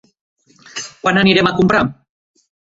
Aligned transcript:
Quan 1.03 1.21
anirem 1.25 1.53
a 1.53 1.55
comprar? 1.61 1.85